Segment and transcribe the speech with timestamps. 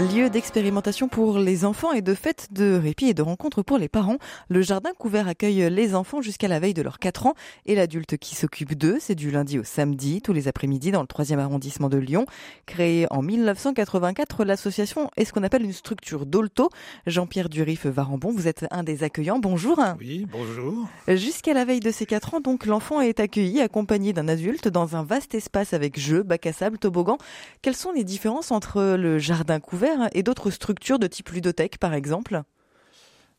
[0.00, 3.90] Lieu d'expérimentation pour les enfants et de fêtes de répit et de rencontres pour les
[3.90, 4.16] parents,
[4.48, 7.34] le jardin couvert accueille les enfants jusqu'à la veille de leurs 4 ans
[7.66, 8.96] et l'adulte qui s'occupe d'eux.
[8.98, 12.24] C'est du lundi au samedi, tous les après-midi dans le 3e arrondissement de Lyon.
[12.64, 16.70] Créé en 1984, l'association est ce qu'on appelle une structure d'Olto.
[17.06, 19.38] Jean-Pierre Durif Varambon, vous êtes un des accueillants.
[19.38, 19.78] Bonjour.
[19.98, 20.88] Oui, bonjour.
[21.08, 24.96] Jusqu'à la veille de ses 4 ans, donc, l'enfant est accueilli accompagné d'un adulte dans
[24.96, 27.18] un vaste espace avec jeux, bac à sable, toboggan.
[27.60, 31.94] Quelles sont les différences entre le jardin couvert et d'autres structures de type ludothèque, par
[31.94, 32.42] exemple?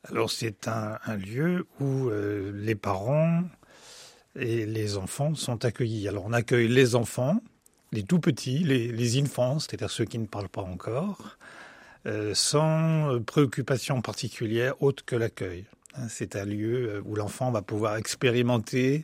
[0.10, 3.44] Alors, c'est un, lieu où euh, les parents
[4.36, 6.08] et les enfants sont accueillis.
[6.08, 7.42] Alors, on accueille les enfants,
[7.92, 11.38] les tout petits, les, les enfants, c'est-à-dire ceux qui ne parlent pas encore,
[12.08, 15.66] euh, sans préoccupation particulière autre que l'accueil.
[15.96, 19.04] Hein, c'est un lieu euh, où l'enfant va pouvoir expérimenter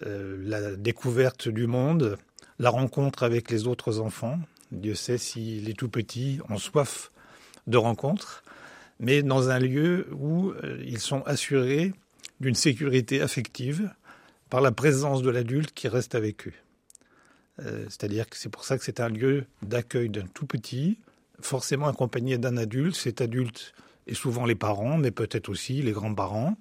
[0.00, 2.18] la découverte du monde,
[2.58, 4.40] la rencontre avec les autres enfants,
[4.72, 7.10] Dieu sait si les tout petits ont soif
[7.66, 8.42] de rencontres,
[9.00, 11.92] mais dans un lieu où euh, ils sont assurés
[12.40, 13.90] d'une sécurité affective
[14.50, 16.52] par la présence de l'adulte qui reste avec eux.
[17.60, 20.98] Euh, c'est-à-dire que c'est pour ça que c'est un lieu d'accueil d'un tout petit,
[21.40, 22.96] forcément accompagné d'un adulte.
[22.96, 23.74] Cet adulte
[24.06, 26.56] est souvent les parents, mais peut-être aussi les grands-parents,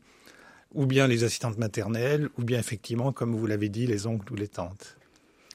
[0.73, 4.35] ou bien les assistantes maternelles, ou bien effectivement, comme vous l'avez dit, les oncles ou
[4.35, 4.97] les tantes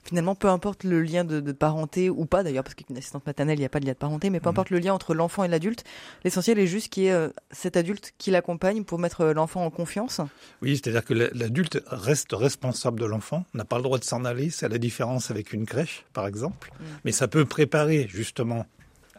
[0.08, 3.60] finalement, peu importe le lien de, parenté ou pas, d'ailleurs, parce qu'une assistante maternelle, il
[3.60, 4.54] n'y a pas de lien de parenté, mais peu mhm.
[4.54, 5.84] importe le lien entre l'enfant et l'adulte,
[6.24, 9.64] l'essentiel est juste qu'il y ait euh, cet adulte qui l'accompagne pour mettre euh, l'enfant
[9.64, 10.20] en confiance.
[10.62, 14.48] Oui, c'est-à-dire que l'adulte reste responsable de l'enfant, n'a pas le droit de s'en aller,
[14.48, 16.84] c'est la différence avec une crèche, par exemple, mm.
[17.04, 18.64] mais ça peut préparer justement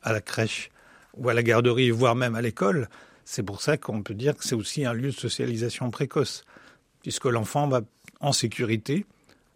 [0.01, 0.71] à la crèche
[1.17, 2.89] ou à la garderie, voire même à l'école.
[3.25, 6.45] C'est pour ça qu'on peut dire que c'est aussi un lieu de socialisation précoce,
[7.03, 7.81] puisque l'enfant va
[8.21, 9.05] en sécurité,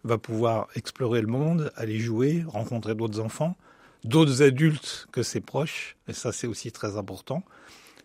[0.04, 3.56] va pouvoir explorer le monde, aller jouer, rencontrer d'autres enfants,
[4.04, 7.42] d'autres adultes que ses proches, et ça c'est aussi très important,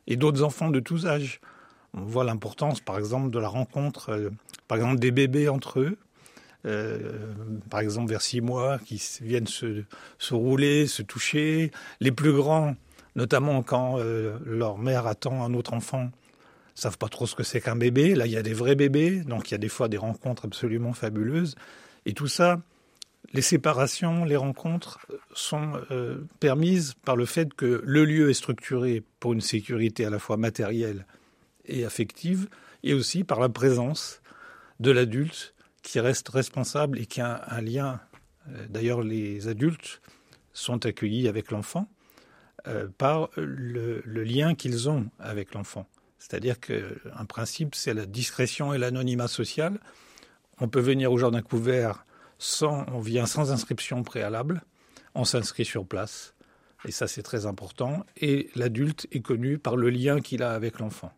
[0.07, 1.41] et d'autres enfants de tous âges.
[1.94, 4.29] On voit l'importance, par exemple, de la rencontre, euh,
[4.68, 5.97] par exemple, des bébés entre eux,
[6.66, 7.34] euh,
[7.69, 9.84] par exemple vers six mois, qui viennent se,
[10.31, 11.72] rouler, se toucher.
[12.00, 12.75] Les plus grands,
[13.16, 16.12] notamment quand euh, leur mère attend un autre enfant,
[16.75, 18.16] savent pas trop ce que c'est qu'un bébé.
[18.16, 20.46] Là, il y a des vrais bébés, donc il y a des fois des rencontres
[20.46, 21.56] absolument fabuleuses.
[22.05, 22.61] Et tout ça,
[23.33, 24.99] les séparations, les rencontres
[25.33, 30.09] sont euh, permises par le fait que le lieu est structuré pour une sécurité à
[30.09, 31.05] la fois matérielle
[31.65, 32.49] et affective,
[32.83, 34.21] et aussi par la présence
[34.79, 37.99] de l'adulte qui reste responsable et qui a un, lien.
[38.49, 40.01] Euh, d'ailleurs, les adultes
[40.53, 41.87] sont accueillis avec l'enfant
[42.67, 45.87] euh, par le, le lien qu'ils ont avec l'enfant.
[46.17, 49.79] C'est-à-dire qu'un principe, c'est la discrétion et l'anonymat social
[50.59, 52.06] on peut venir au jardin couvert
[52.38, 54.62] sans, on vient sans inscription préalable,
[55.16, 56.36] on s'inscrit sur place,
[56.86, 60.80] et ça c'est très important, et l'adulte est connu par le lien qu'il a avec
[60.80, 61.14] l'enfant.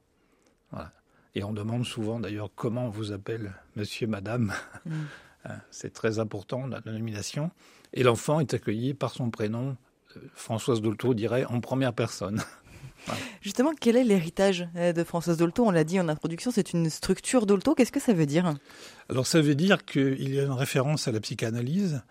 [1.33, 4.53] Et on demande souvent d'ailleurs comment on vous appelle monsieur, madame.
[4.85, 4.91] Mm.
[5.43, 7.49] Hein, c'est très important, la nomination.
[7.93, 9.75] Et l'enfant est accueilli par son prénom,
[10.15, 12.43] euh, Françoise Dolto dirait, en première personne.
[13.41, 15.65] Justement, quel est l'héritage euh, de Françoise Dolto?
[15.65, 17.75] On l'a dit en introduction, c'est une structure Dolto.
[17.75, 18.53] Qu'est-ce que ça veut dire?
[19.09, 22.01] Alors ça veut dire qu'il y a une référence à la psychanalyse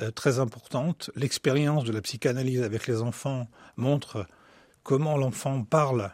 [0.00, 1.10] euh, très importante.
[1.16, 4.26] L'expérience de la psychanalyse avec les enfants montre
[4.82, 6.10] comment l'enfant parle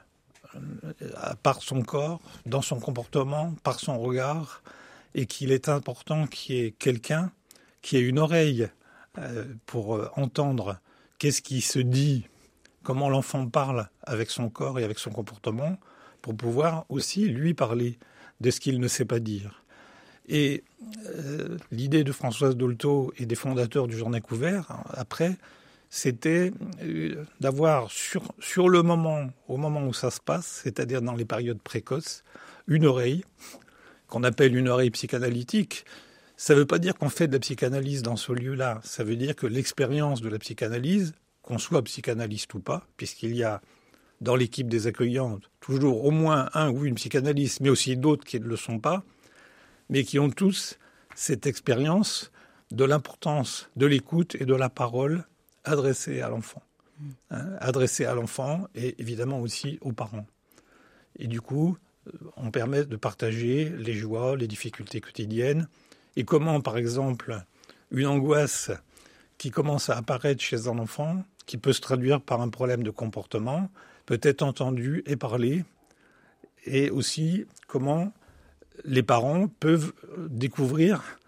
[0.55, 0.93] euh,
[1.43, 4.63] par son corps, dans son comportement, par son regard,
[5.15, 7.31] et qu'il est important qu'il y ait quelqu'un
[7.83, 8.69] qui ait une oreille
[9.67, 10.81] pour entendre
[11.19, 12.27] qu'est-ce qui se dit
[12.85, 15.79] comment l'enfant parle avec son corps et avec son comportement
[16.23, 17.99] pour pouvoir aussi lui parler
[18.41, 19.65] de ce qu'il ne sait pas dire.
[20.29, 20.65] Et
[21.07, 25.37] euh, l'idée de Françoise Dolto et des fondateurs du Journal Couvert, après,
[25.91, 26.53] c'était
[26.83, 31.25] euh, d'avoir sur, sur le moment, au moment où ça se passe, c'est-à-dire dans les
[31.25, 32.25] périodes précoces,
[32.67, 33.25] une oreille,
[34.09, 35.85] qu'on appelle une oreille psychanalytique.
[36.37, 39.17] Ça ne veut pas dire qu'on fait de la psychanalyse dans ce lieu-là, ça veut
[39.17, 41.15] dire que l'expérience de la psychanalyse
[41.45, 43.61] qu'on soit psychanalyste ou pas, puisqu'il y a
[44.21, 48.41] dans l'équipe des accueillantes toujours au moins un ou une psychanalyste, mais aussi d'autres qui
[48.41, 49.05] ne le sont pas,
[49.91, 50.79] mais qui ont tous
[51.15, 52.33] cette expérience
[52.71, 55.25] de l'importance de l'écoute et de la parole
[55.65, 56.63] adressée à l'enfant.
[57.31, 60.27] Hein, adressée à l'enfant et évidemment aussi aux parents.
[61.19, 61.77] Et du coup,
[62.07, 65.69] euh, on permet de partager les joies, les difficultés quotidiennes,
[66.17, 67.43] et comment, par exemple,
[67.91, 68.71] une angoisse
[69.39, 72.91] qui commence à apparaître chez un enfant qui peut se traduire par un problème de
[72.91, 73.71] comportement,
[74.07, 75.65] peut être entendu et parlé,
[76.67, 78.13] et aussi comment
[78.85, 79.93] les parents peuvent
[80.29, 81.19] découvrir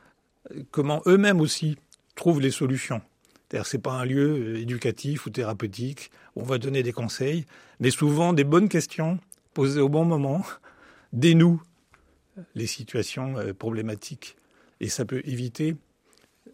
[0.71, 1.77] comment eux-mêmes aussi
[2.15, 3.03] trouvent les solutions.
[3.49, 7.47] C'est-à-dire c'est pas un lieu éducatif ou thérapeutique où on va donner des conseils,
[7.81, 9.19] mais souvent des bonnes questions
[9.55, 10.45] posées au bon moment
[11.13, 11.63] dénouent
[12.55, 14.37] les situations euh, problématiques.
[14.81, 15.77] Et ça peut éviter,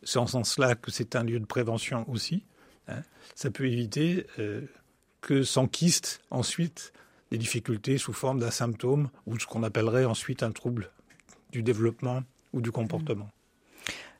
[0.03, 2.44] c'est en ce sens-là que c'est un lieu de prévention aussi,
[2.88, 3.02] hein,
[3.34, 4.62] ça peut éviter euh,
[5.20, 6.93] que s'enquistent ensuite
[7.31, 10.90] des difficultés sous forme d'un symptôme ou ce qu'on appellerait ensuite un trouble
[11.50, 13.29] du développement ou du comportement.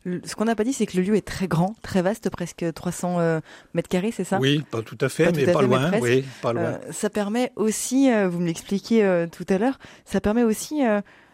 [0.05, 2.65] Ce qu'on n'a pas dit, c'est que le lieu est très grand, très vaste, presque
[2.73, 3.41] 300 euh,
[3.73, 4.41] mètres carrés, c'est ça?
[4.41, 6.81] Oui, pas tout à fait, mais, pas loin, oui, pas loin.
[6.91, 10.83] ça permet aussi, vous me l'expliquiez tout à l'heure, ça permet aussi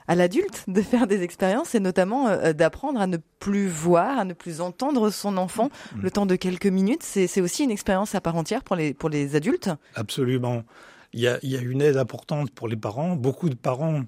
[0.08, 4.24] à l'adulte de faire des expériences et notamment euh, d'apprendre à ne plus voir, à
[4.24, 6.00] ne plus entendre son enfant mm.
[6.02, 7.02] le temps de quelques minutes.
[7.02, 9.70] C'est aussi une expérience à part entière pour les, pour les adultes.
[9.94, 10.64] Absolument.
[11.12, 13.16] Il y, a, il y a une aide importante pour les parents.
[13.16, 14.02] Beaucoup de parents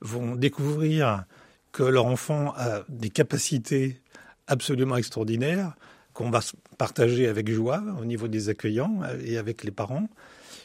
[0.00, 1.24] vont découvrir
[1.70, 4.00] que leur enfant a des capacités
[4.46, 5.74] absolument extraordinaires
[6.12, 6.40] qu'on va
[6.76, 10.08] partager avec joie au niveau des accueillants et avec les parents,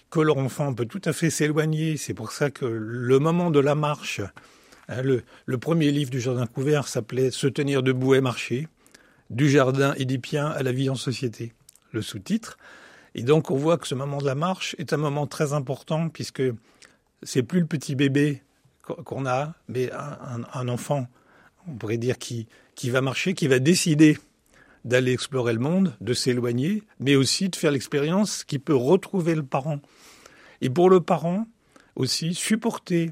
[0.09, 1.95] que leur enfant peut tout à fait s'éloigner.
[1.95, 4.21] C'est pour ça que le moment de la marche
[4.89, 8.67] Hein, le, premier livre du Jardin couvert s'appelait Se tenir debout et marcher,
[9.29, 11.53] du jardin édipien à la vie en société,
[11.91, 12.57] le sous-titre.
[13.15, 16.09] Et donc on voit que ce moment de la marche est un moment très important
[16.09, 16.43] puisque
[17.23, 18.43] c'est plus le petit bébé
[18.81, 21.07] qu'on a, mais un, enfant,
[21.67, 24.17] on pourrait dire, qui, qui va marcher, qui va décider
[24.85, 29.43] d'aller explorer le monde, de s'éloigner, mais aussi de faire l'expérience qui peut retrouver le
[29.43, 29.81] parent.
[30.61, 31.47] Et pour le parent
[31.95, 33.11] aussi, supporter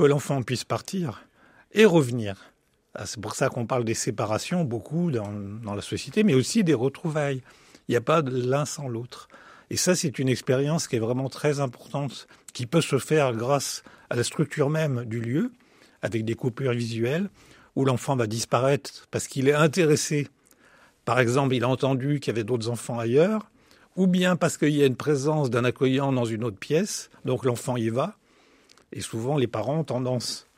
[0.00, 1.26] que l'enfant puisse partir
[1.72, 2.54] et revenir.
[2.94, 6.72] Ah, c'est pour ça qu'on parle des séparations beaucoup dans, la société, mais aussi des
[6.72, 7.42] retrouvailles.
[7.86, 9.28] Il n'y a pas l'un sans l'autre.
[9.68, 13.82] Et ça, c'est une expérience qui est vraiment très importante, qui peut se faire grâce
[14.08, 15.52] à la structure même du lieu,
[16.00, 17.28] avec des coupures visuelles,
[17.76, 20.28] où l'enfant va disparaître parce qu'il est intéressé.
[21.04, 23.50] Par exemple, il a entendu qu'il y avait d'autres enfants ailleurs,
[23.96, 27.44] ou bien parce qu'il y a une présence d'un accueillant dans une autre pièce, donc
[27.44, 28.16] l'enfant y va,
[28.92, 30.48] et souvent, les parents ont tendance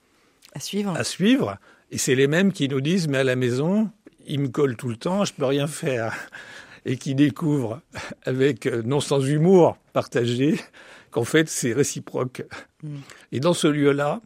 [0.54, 0.96] à suivre.
[0.96, 1.58] À suivre.
[1.90, 3.90] Et c'est les mêmes qui nous disent, mais à la maison,
[4.26, 6.14] il me colle tout le temps, je peux rien faire.
[6.84, 7.80] Et qui découvrent,
[8.24, 10.58] avec, euh, non sans humour partagé,
[11.10, 12.42] qu'en fait, c'est réciproque.
[12.82, 12.96] Mm.
[13.32, 14.20] Et dans ce lieu-là,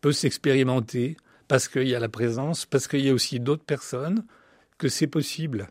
[0.00, 1.16] peut s'expérimenter,
[1.46, 4.24] parce qu'il y a la présence, parce qu'il y a aussi d'autres personnes,
[4.76, 5.68] que c'est possible.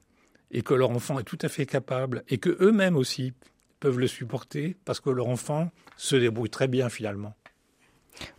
[0.52, 2.24] Et que leur enfant est tout à fait capable.
[2.30, 3.34] Et que eux-mêmes aussi
[3.80, 7.36] peuvent le supporter, parce que leur enfant se débrouille très bien finalement.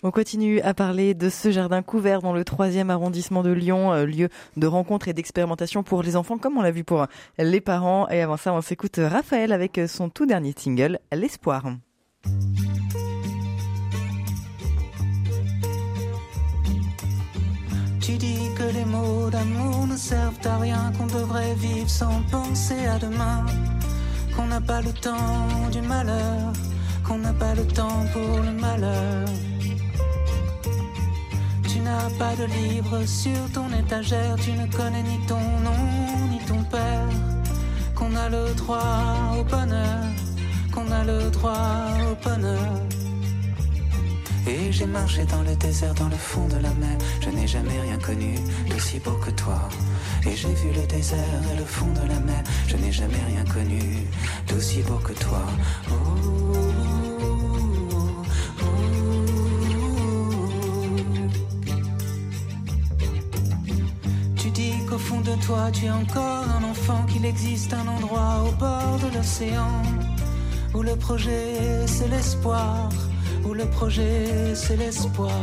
[0.02, 4.04] On continue à parler de ce jardin couvert dans le troisième arrondissement de Lyon, euh,
[4.04, 7.06] lieu de rencontre et d'expérimentation pour les enfants, comme on l'a vu pour
[7.38, 8.08] les parents.
[8.08, 11.64] Et avant ça, on s'écoute Raphaël avec son tout dernier single, L'espoir.
[18.00, 22.86] Tu dis que les mots d'amour ne servent à rien, qu'on devrait vivre sans penser
[22.86, 23.44] à demain,
[24.34, 26.52] qu'on n'a pas le temps du malheur,
[27.06, 29.28] qu'on n'a pas le temps pour le malheur
[32.18, 35.82] pas de livre sur ton étagère, tu ne connais ni ton nom
[36.30, 37.08] ni ton père,
[37.94, 40.04] qu'on a le droit au bonheur,
[40.72, 42.72] qu'on a le droit au bonheur.
[44.46, 47.80] Et j'ai marché dans le désert, dans le fond de la mer, je n'ai jamais
[47.80, 48.34] rien connu
[48.70, 49.68] d'aussi beau que toi.
[50.26, 53.44] Et j'ai vu le désert et le fond de la mer, je n'ai jamais rien
[53.44, 53.82] connu
[54.48, 55.42] d'aussi beau que toi.
[55.90, 56.47] Oh.
[65.08, 69.16] Fond de toi, tu es encore un enfant, qu'il existe un endroit au bord de
[69.16, 69.82] l'océan
[70.74, 72.90] où le projet c'est l'espoir,
[73.46, 75.40] où le projet c'est l'espoir.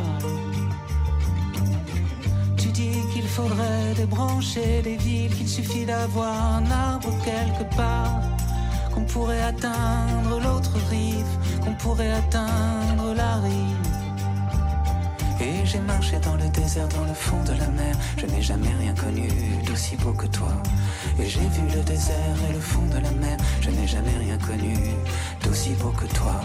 [2.57, 8.21] Tu dis qu'il faudrait débrancher les villes, qu'il suffit d'avoir un arbre quelque part,
[8.93, 14.04] qu'on pourrait atteindre l'autre rive, qu'on pourrait atteindre la rive.
[15.39, 17.95] Et j'ai marché dans le désert, dans le fond de la mer.
[18.17, 19.27] Je n'ai jamais rien connu
[19.65, 20.53] d'aussi beau que toi.
[21.19, 23.37] Et j'ai vu le désert et le fond de la mer.
[23.61, 24.75] Je n'ai jamais rien connu
[25.43, 26.39] d'aussi beau que toi.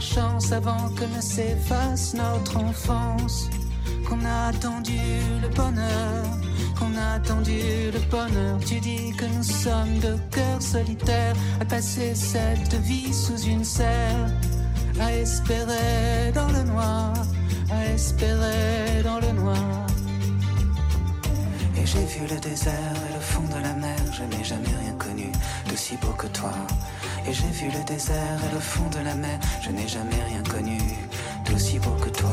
[0.00, 3.50] Chance avant que ne s'efface notre enfance.
[4.08, 4.98] Qu'on a attendu
[5.40, 6.24] le bonheur,
[6.78, 7.60] qu'on a attendu
[7.92, 8.58] le bonheur.
[8.66, 14.26] Tu dis que nous sommes de cœurs solitaires à passer cette vie sous une serre,
[15.00, 17.12] à espérer dans le noir,
[17.70, 19.86] à espérer dans le noir.
[21.76, 24.94] Et j'ai vu le désert et le fond de la mer, je n'ai jamais rien
[24.98, 25.30] connu
[25.68, 26.52] d'aussi beau que toi.
[27.32, 30.78] J'ai vu le désert et le fond de la mer, je n'ai jamais rien connu
[31.44, 32.28] d'aussi beau que toi.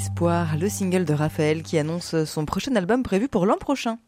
[0.00, 3.98] L'espoir, le single de Raphaël qui annonce son prochain album prévu pour l'an prochain.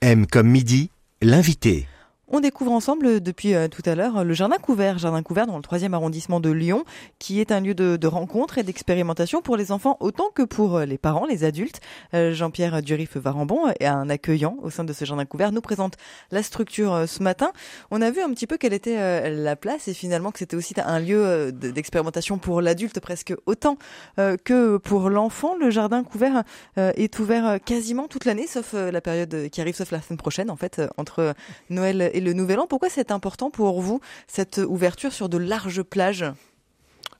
[0.00, 1.88] M comme midi, l'invité.
[2.30, 5.62] On découvre ensemble depuis euh, tout à l'heure le Jardin Couvert, Jardin Couvert dans le
[5.62, 6.84] troisième arrondissement de Lyon,
[7.18, 10.76] qui est un lieu de, de rencontre et d'expérimentation pour les enfants autant que pour
[10.76, 11.80] euh, les parents, les adultes.
[12.12, 15.94] Euh, Jean-Pierre Durif-Varambon, un accueillant au sein de ce Jardin Couvert, nous présente
[16.30, 17.50] la structure ce matin.
[17.90, 20.74] On a vu un petit peu quelle était la place et finalement que c'était aussi
[20.76, 23.78] un lieu d'expérimentation pour l'adulte presque autant
[24.16, 25.56] que pour l'enfant.
[25.56, 26.44] Le Jardin Couvert
[26.76, 30.56] est ouvert quasiment toute l'année, sauf la période qui arrive, sauf la semaine prochaine en
[30.56, 31.34] fait, entre
[31.70, 32.66] Noël et et le Nouvel An.
[32.66, 36.24] Pourquoi c'est important pour vous, cette ouverture sur de larges plages?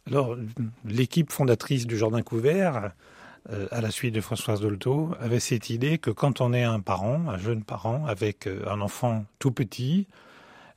[0.06, 0.36] Alors,
[0.84, 2.92] l'équipe fondatrice du Jardin Couvert,
[3.50, 6.80] euh, à la suite de Françoise Dolto, avait cette idée que quand on est un
[6.80, 10.06] parent, un jeune parent, avec euh, un enfant tout petit,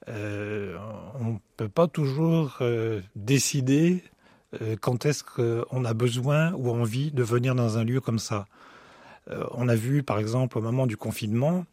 [0.08, 0.78] euh,
[1.20, 2.60] on ne peut pas toujours
[3.16, 4.04] décider
[4.82, 8.48] quand est-ce qu'on a besoin ou envie de venir dans un lieu comme ça.
[9.52, 11.66] on a vu, par exemple, au moment du confinement,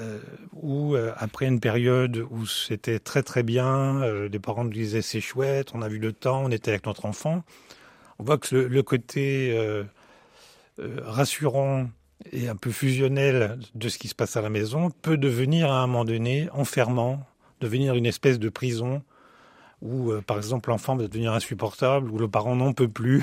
[0.00, 0.18] euh,
[0.52, 5.02] où euh, après une période où c'était très très bien, euh, les parents nous disaient
[5.02, 7.44] c'est chouette, on a vu le temps, on était avec notre enfant.
[8.18, 9.54] On voit que le, côté
[10.78, 11.88] rassurant
[12.32, 15.82] et un peu fusionnel de ce qui se passe à la maison peut devenir à
[15.82, 17.26] un moment donné enfermant,
[17.60, 19.02] devenir une espèce de prison
[19.82, 23.22] où par exemple l'enfant va devenir insupportable, où le parent n'en peut plus.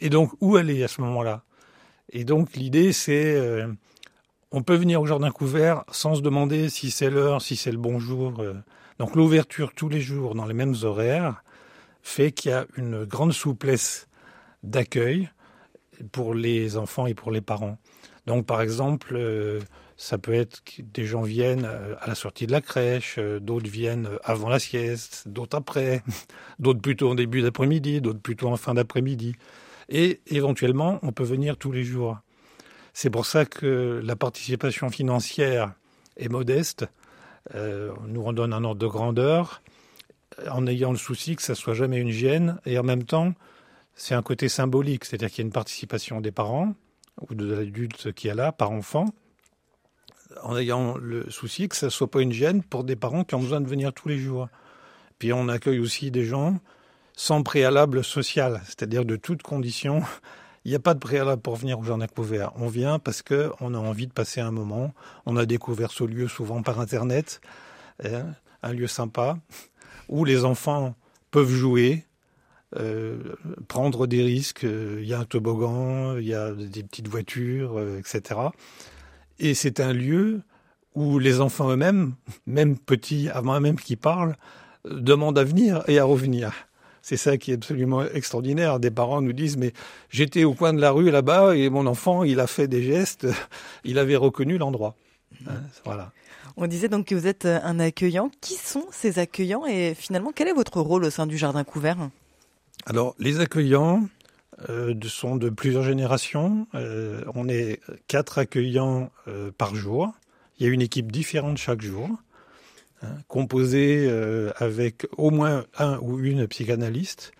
[0.00, 1.44] Et donc où aller à ce moment-là?
[2.12, 3.64] Et donc l'idée c'est
[4.52, 7.78] on peut venir au jardin couvert sans se demander si c'est l'heure, si c'est le
[7.78, 8.40] bon jour.
[8.40, 8.54] Euh.
[8.98, 11.42] Donc l'ouverture tous les jours dans les mêmes horaires
[12.02, 14.08] fait qu'il y a une grande souplesse
[14.62, 15.30] d'accueil
[16.12, 17.78] pour les enfants et pour les parents.
[18.26, 19.60] Donc par exemple, euh,
[19.96, 23.70] ça peut être que des gens viennent euh, à la sortie de la crèche, d'autres
[23.70, 26.02] viennent avant la sieste, d'autres après,
[26.58, 29.34] d'autres plutôt en début d'après-midi, d'autres plutôt en fin d'après-midi.
[29.88, 32.18] Et éventuellement, on peut venir tous les jours.
[33.02, 35.72] C'est pour ça que la participation financière
[36.18, 36.84] est modeste.
[37.54, 39.62] Euh, on nous redonne un ordre de grandeur
[40.50, 43.32] en ayant le souci que ça soit jamais une gêne et en même temps
[43.94, 46.74] c'est un côté symbolique, c'est-à-dire qu'il y a une participation des parents
[47.22, 49.06] ou de l'adulte qui est là par enfant
[50.42, 53.34] en ayant le souci que ça ne soit pas une gêne pour des parents qui
[53.34, 54.50] ont besoin de venir tous les jours.
[55.18, 56.58] Puis on accueille aussi des gens
[57.16, 60.02] sans préalable social, c'est-à-dire de toutes conditions
[60.64, 62.52] il n'y a pas de préalable pour venir au Jardin Couvert.
[62.56, 64.92] On vient parce qu'on a envie de passer un moment.
[65.26, 67.40] On a découvert ce lieu souvent par Internet,
[68.04, 68.26] hein,
[68.62, 69.38] un lieu sympa,
[70.08, 70.94] où les enfants
[71.30, 72.04] peuvent jouer,
[72.76, 73.34] euh,
[73.68, 74.64] prendre des risques.
[74.64, 78.40] Il y a un toboggan, il y a des petites voitures, euh, etc.
[79.38, 80.42] Et c'est un lieu
[80.94, 82.14] où les enfants eux-mêmes,
[82.46, 84.36] même petits, avant même qu'ils parlent,
[84.84, 86.52] demandent à venir et à revenir.
[87.02, 88.78] C'est ça qui est absolument extraordinaire.
[88.78, 89.72] Des parents nous disent, mais
[90.10, 93.26] j'étais au coin de la rue là-bas et mon enfant, il a fait des gestes,
[93.84, 94.94] il avait reconnu l'endroit.
[95.46, 96.12] Hein, voilà.
[96.56, 98.30] On disait donc que vous êtes un accueillant.
[98.40, 102.10] Qui sont ces accueillants et finalement, quel est votre rôle au sein du Jardin Couvert?
[102.86, 104.08] Alors, les accueillants
[104.68, 106.66] euh, sont de plusieurs générations.
[106.74, 110.12] Euh, on est quatre accueillants euh, par jour.
[110.58, 112.10] Il y a une équipe différente chaque jour.
[113.02, 117.32] Hein, composé euh, avec au moins un ou une psychanalyste.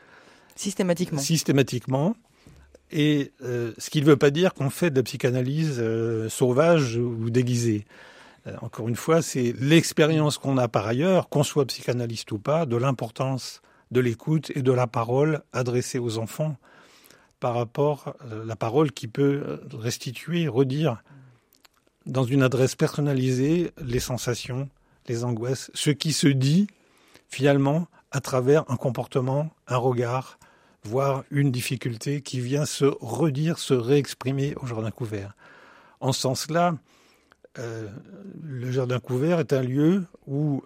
[0.56, 1.20] Systématiquement.
[1.20, 2.16] Systématiquement.
[2.90, 6.96] Et euh, ce qui ne veut pas dire qu'on fait de la psychanalyse euh, sauvage
[6.96, 7.84] ou déguisée.
[8.62, 12.76] encore une fois, c'est l'expérience qu'on a par ailleurs, qu'on soit psychanalyste ou pas, de
[12.76, 16.56] l'importance de l'écoute et de la parole adressée aux enfants
[17.38, 21.02] par rapport à la parole qui peut restituer, redire
[22.06, 24.68] dans une adresse personnalisée les sensations,
[25.10, 26.68] les angoisses, ce qui se dit
[27.28, 30.38] finalement à travers un comportement, un regard,
[30.84, 35.34] voire une difficulté qui vient se redire, se réexprimer au jardin couvert.
[36.00, 36.76] En ce sens-là,
[37.58, 37.88] euh,
[38.42, 40.62] le jardin couvert est un lieu où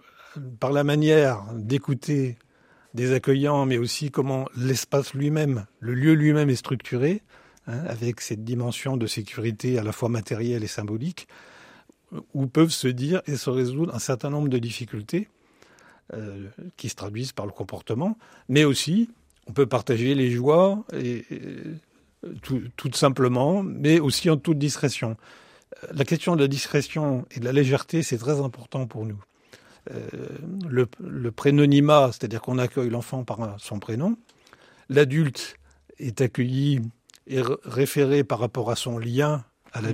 [0.59, 2.37] par la manière d'écouter
[2.93, 7.23] des accueillants, mais aussi comment l'espace lui-même, le lieu lui-même est structuré,
[7.67, 11.27] hein, avec cette dimension de sécurité à la fois matérielle et symbolique,
[12.33, 15.27] où peuvent se dire et se résoudre un certain nombre de difficultés
[16.13, 16.47] euh,
[16.77, 18.17] qui se traduisent par le comportement,
[18.49, 19.09] mais aussi
[19.47, 20.83] on peut partager les joies
[22.41, 25.17] tout, simplement, mais aussi en toute discrétion.
[25.91, 29.21] La question de la discrétion et de la légèreté, c'est très important pour nous.
[29.91, 30.07] Euh,
[30.67, 34.17] le, le, prénonymat, c'est-à-dire qu'on accueille l'enfant par son prénom.
[34.89, 35.57] L'adulte
[35.99, 36.81] est accueilli
[37.27, 39.43] et référé par rapport à son lien
[39.73, 39.85] à mmh.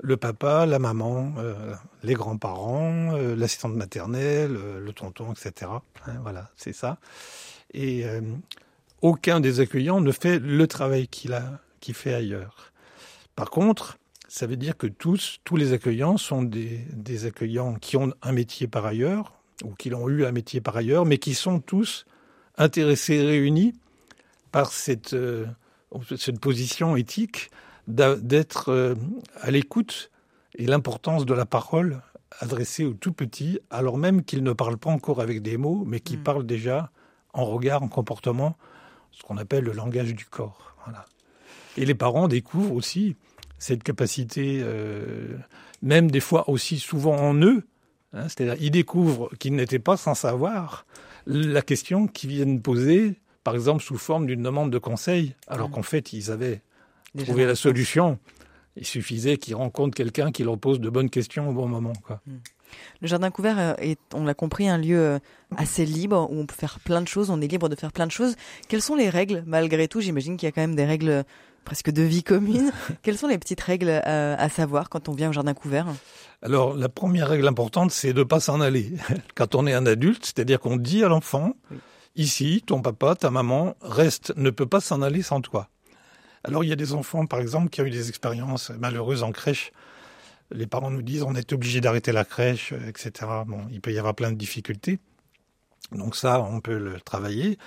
[0.00, 5.70] Le papa, la maman, euh, les grands-parents, euh, l'assistante maternelle, le tonton, etc.
[6.06, 6.98] Hein, voilà, c'est ça.
[7.72, 8.04] Et
[9.02, 12.72] aucun des accueillants ne fait le travail qu'il a, qu'il fait ailleurs.
[13.34, 13.98] Par contre,
[14.28, 18.66] ça veut dire que tous, tous les accueillants sont des, accueillants qui ont un métier
[18.66, 19.32] par ailleurs,
[19.62, 22.04] ou qui l'ont eu un métier par ailleurs, mais qui sont tous
[22.56, 23.74] intéressés réunis
[24.50, 25.46] par euh,
[26.16, 27.50] cette position éthique
[27.86, 28.94] d'être euh,
[29.40, 30.10] à l'écoute
[30.56, 32.00] et l'importance de la parole
[32.40, 36.00] adressée aux tout petits, alors même qu'ils ne parlent pas encore avec des mots, mais
[36.00, 36.22] qui mm.
[36.22, 36.90] parlent déjà
[37.32, 38.56] en regard, en comportement,
[39.12, 40.76] ce qu'on appelle le langage du corps.
[40.84, 41.04] Voilà.
[41.76, 43.16] Et les parents découvrent aussi
[43.58, 45.36] cette capacité, euh,
[45.82, 47.64] même des fois aussi souvent en eux,
[48.12, 50.86] hein, c'est-à-dire ils découvrent qu'ils n'étaient pas sans savoir
[51.26, 55.72] la question qu'ils viennent poser, par exemple sous forme d'une demande de conseil, alors mmh.
[55.72, 56.62] qu'en fait ils avaient
[57.18, 58.18] trouvé la solution.
[58.76, 61.92] Il suffisait qu'ils rencontrent quelqu'un qui leur pose de bonnes questions au bon moment.
[62.04, 62.20] Quoi.
[62.26, 62.32] Mmh.
[63.00, 65.18] Le jardin couvert euh, est, on l'a compris, un lieu euh,
[65.56, 68.06] assez libre où on peut faire plein de choses, on est libre de faire plein
[68.06, 68.36] de choses.
[68.68, 70.00] Quelles sont les règles malgré tout?
[70.00, 71.24] J'imagine qu'il y a quand même des règles
[71.64, 72.72] presque de vie commune.
[73.02, 75.86] Quelles sont les petites règles euh, à, savoir quand on vient au jardin couvert?
[76.42, 78.92] Alors, la première règle importante, c'est de ne pas s'en aller.
[79.34, 81.54] Quand on est un adulte, c'est-à-dire qu'on dit à l'enfant,
[82.16, 85.70] ici, ton papa, ta maman, reste, ne peut pas s'en aller sans toi.
[86.44, 89.32] Alors, il y a des enfants, par exemple, qui ont eu des expériences malheureuses en
[89.32, 89.72] crèche.
[90.50, 93.12] Les parents nous disent, on est obligé d'arrêter la crèche, euh, etc.
[93.46, 94.98] Bon, il peut y avoir plein de difficultés.
[95.92, 97.58] Donc ça, on peut le travailler.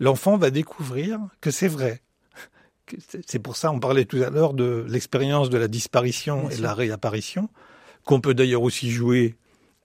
[0.00, 2.02] L'enfant va découvrir que c'est vrai
[3.26, 6.62] c'est pour ça on parlait tout à l'heure de l'expérience de la disparition et de
[6.62, 7.48] la réapparition,
[8.04, 9.36] qu'on peut d'ailleurs aussi jouer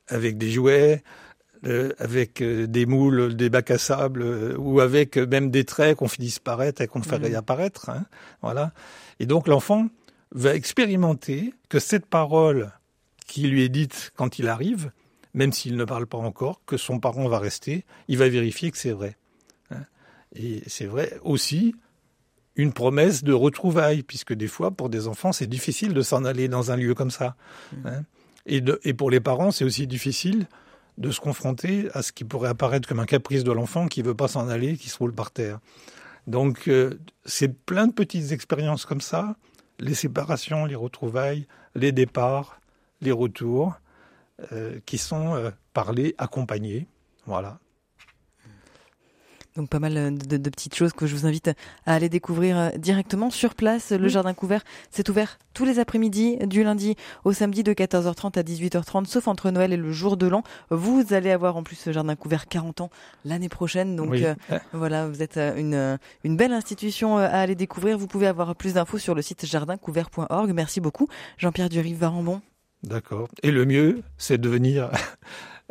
[0.07, 1.03] avec des jouets,
[1.65, 5.97] euh, avec euh, des moules, des bacs à sable, euh, ou avec même des traits
[5.97, 7.23] qu'on fait disparaître et qu'on fait mmh.
[7.23, 7.89] réapparaître.
[7.89, 8.05] Hein,
[8.41, 8.71] voilà.
[9.19, 9.89] Et donc l'enfant
[10.31, 12.71] va expérimenter que cette parole
[13.27, 14.91] qui lui est dite quand il arrive,
[15.33, 18.77] même s'il ne parle pas encore, que son parent va rester, il va vérifier que
[18.77, 19.17] c'est vrai.
[19.69, 19.83] Hein.
[20.33, 21.75] Et c'est vrai aussi
[22.55, 26.47] une promesse de retrouvailles, puisque des fois, pour des enfants, c'est difficile de s'en aller
[26.47, 27.35] dans un lieu comme ça.
[27.73, 27.87] Mmh.
[27.87, 28.03] Hein.
[28.45, 30.47] et, et pour les parents, c'est aussi difficile
[30.99, 34.15] de se confronter à ce qui pourrait apparaître comme un caprice de l'enfant qui veut
[34.15, 35.59] pas s'en aller, qui se roule par terre.
[36.27, 39.35] Donc, euh, c'est plein de petites expériences comme ça,
[39.79, 42.59] les séparations, les retrouvailles, les départs,
[43.01, 43.79] les retours,
[44.51, 46.87] euh, qui sont euh, parlés, accompagnés.
[47.25, 47.59] Voilà.
[49.55, 51.51] Donc pas mal euh, de, petites choses que je vous invite
[51.85, 53.91] à aller découvrir euh, directement sur place.
[53.91, 58.43] Le jardin couvert, c'est ouvert tous les après-midi, du lundi au samedi de 14h30 à
[58.43, 60.43] 18h30, sauf entre Noël et le jour de l'an.
[60.69, 62.89] Vous allez avoir en plus ce jardin couvert 40 ans
[63.25, 63.95] l'année prochaine.
[63.95, 64.35] Donc euh,
[64.73, 67.97] voilà, vous êtes une, une belle institution à aller découvrir.
[67.97, 70.53] Vous pouvez avoir plus d'infos sur le site jardincouvert.org.
[70.53, 71.07] Merci beaucoup,
[71.37, 72.41] Jean-Pierre Durive-Varambon.
[72.83, 73.27] D'accord.
[73.43, 74.89] Et le mieux, c'est de venir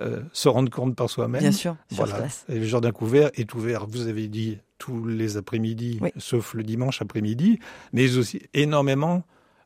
[0.00, 1.40] euh, se rendre compte par soi-même.
[1.40, 2.26] Bien sûr, voilà.
[2.48, 7.02] Et le jardin couvert est ouvert, vous avez dit, tous les après-midi, sauf le dimanche
[7.02, 7.58] après-midi,
[7.92, 9.24] mais aussi énormément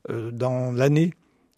[0.09, 1.13] euh, dans l'année,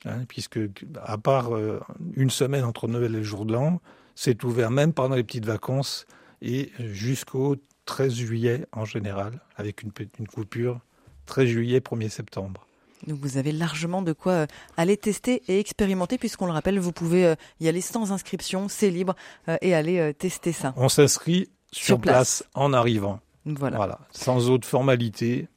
[0.07, 0.59] hein, puisque
[1.05, 1.81] à part euh,
[2.15, 3.81] une semaine entre Noël et le jour de l'an,
[4.17, 6.07] c'est ouvert même pendant les petites vacances
[6.43, 7.57] et jusqu'au
[7.87, 10.81] 13 juillet en général, avec une, une coupure
[11.27, 12.67] 13 juillet, 1er septembre.
[13.07, 16.93] Donc vous avez largement de quoi euh, aller tester et expérimenter puisqu'on le rappelle, vous
[16.93, 19.15] pouvez euh, y aller sans inscription, c'est libre
[19.49, 20.75] euh, et aller tester ça.
[20.77, 22.45] On s'inscrit sur, place.
[22.55, 23.21] en arrivant.
[23.45, 23.77] Voilà.
[23.77, 23.99] voilà.
[24.11, 25.49] Sans autre formalité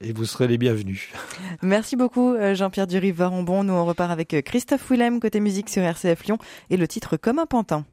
[0.00, 1.08] et vous serez les bienvenus.
[1.62, 3.64] Merci beaucoup Jean-Pierre Durive-Varambon.
[3.64, 6.38] Nous on repart avec Christophe Willem côté musique sur RCF Lyon
[6.70, 7.84] et le titre Comme un pantin.